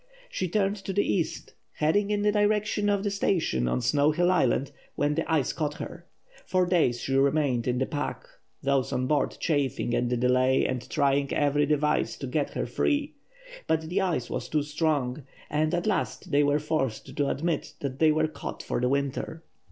She 0.31 0.47
turned 0.49 0.77
to 0.77 0.93
the 0.93 1.05
east, 1.05 1.53
heading 1.73 2.09
in 2.09 2.23
the 2.23 2.31
direction 2.31 2.89
of 2.89 3.03
the 3.03 3.11
station 3.11 3.67
on 3.67 3.81
Snow 3.81 4.09
Hill 4.09 4.31
Island, 4.31 4.71
when 4.95 5.13
the 5.13 5.31
ice 5.31 5.53
caught 5.53 5.75
her. 5.75 6.07
For 6.43 6.65
days 6.65 6.99
she 7.01 7.13
remained 7.13 7.67
in 7.67 7.77
the 7.77 7.85
pack, 7.85 8.25
those 8.63 8.91
on 8.91 9.05
board 9.05 9.37
chafing 9.39 9.93
at 9.93 10.09
the 10.09 10.17
delay 10.17 10.65
and 10.65 10.89
trying 10.89 11.31
every 11.31 11.67
device 11.67 12.17
to 12.17 12.25
get 12.25 12.55
her 12.55 12.65
free. 12.65 13.13
But 13.67 13.83
the 13.89 14.01
ice 14.01 14.27
was 14.27 14.49
too 14.49 14.63
strong, 14.63 15.21
and 15.51 15.71
at 15.71 15.85
last 15.85 16.31
they 16.31 16.41
were 16.41 16.57
forced 16.57 17.15
to 17.15 17.27
admit 17.27 17.75
that 17.81 17.99
they 17.99 18.11
were 18.11 18.27
caught 18.27 18.63
for 18.63 18.81
the 18.81 18.89
winter. 18.89 19.43